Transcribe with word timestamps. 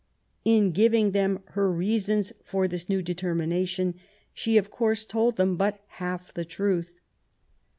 In 0.43 0.71
giving 0.71 1.11
them 1.11 1.43
her 1.49 1.71
reasons 1.71 2.33
for 2.43 2.67
this 2.67 2.89
new 2.89 3.03
deter 3.03 3.35
mination, 3.35 3.93
she 4.33 4.57
of 4.57 4.71
course 4.71 5.05
told 5.05 5.35
them 5.35 5.55
but 5.57 5.79
half 5.89 6.33
the 6.33 6.43
truth. 6.43 6.99